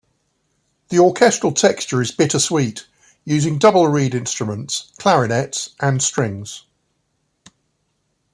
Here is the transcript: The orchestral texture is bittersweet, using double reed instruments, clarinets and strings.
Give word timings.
The 0.89 0.97
orchestral 0.97 1.51
texture 1.51 2.01
is 2.01 2.11
bittersweet, 2.11 2.87
using 3.23 3.59
double 3.59 3.87
reed 3.87 4.15
instruments, 4.15 4.91
clarinets 4.97 5.75
and 5.79 6.01
strings. 6.01 6.63